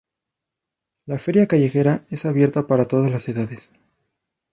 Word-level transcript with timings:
La 1.05 1.19
feria 1.19 1.45
callejera 1.47 2.05
es 2.09 2.25
abierta 2.25 2.65
para 2.65 2.87
todas 2.87 3.11
las 3.11 3.29
edades 3.29 3.71